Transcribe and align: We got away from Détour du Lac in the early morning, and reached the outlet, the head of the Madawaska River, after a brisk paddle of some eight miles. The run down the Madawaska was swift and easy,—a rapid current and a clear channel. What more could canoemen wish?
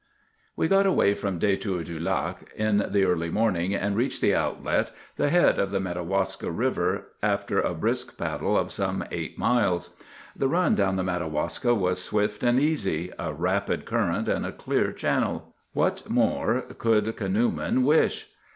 We 0.55 0.67
got 0.67 0.87
away 0.87 1.13
from 1.13 1.37
Détour 1.39 1.85
du 1.85 1.99
Lac 1.99 2.51
in 2.55 2.83
the 2.89 3.03
early 3.03 3.29
morning, 3.29 3.75
and 3.75 3.95
reached 3.95 4.19
the 4.19 4.33
outlet, 4.33 4.89
the 5.15 5.29
head 5.29 5.59
of 5.59 5.69
the 5.69 5.79
Madawaska 5.79 6.49
River, 6.49 7.09
after 7.21 7.59
a 7.61 7.75
brisk 7.75 8.17
paddle 8.17 8.57
of 8.57 8.71
some 8.71 9.03
eight 9.11 9.37
miles. 9.37 9.95
The 10.35 10.47
run 10.47 10.73
down 10.73 10.95
the 10.95 11.03
Madawaska 11.03 11.75
was 11.75 12.01
swift 12.03 12.41
and 12.41 12.59
easy,—a 12.59 13.31
rapid 13.33 13.85
current 13.85 14.27
and 14.27 14.43
a 14.43 14.51
clear 14.51 14.91
channel. 14.91 15.53
What 15.73 16.09
more 16.09 16.61
could 16.61 17.15
canoemen 17.15 17.83
wish? 17.83 18.31